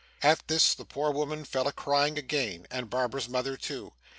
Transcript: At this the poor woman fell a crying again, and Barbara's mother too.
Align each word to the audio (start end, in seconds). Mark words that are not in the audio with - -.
At 0.23 0.47
this 0.47 0.73
the 0.73 0.83
poor 0.83 1.11
woman 1.11 1.43
fell 1.45 1.67
a 1.67 1.71
crying 1.71 2.17
again, 2.17 2.65
and 2.71 2.89
Barbara's 2.89 3.29
mother 3.29 3.55
too. 3.55 3.93